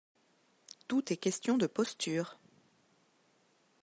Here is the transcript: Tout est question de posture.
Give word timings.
Tout 0.87 1.13
est 1.13 1.17
question 1.17 1.59
de 1.59 1.67
posture. 1.67 2.39